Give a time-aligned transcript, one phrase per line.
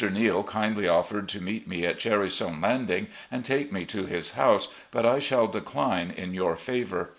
[0.09, 4.69] Neale kindly offered to meet me at Cherrystone landing and take me to his house,
[4.89, 7.09] but I shall decline in your favour.